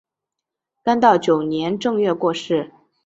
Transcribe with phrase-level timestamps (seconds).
[0.83, 2.71] 干道九年正月过世。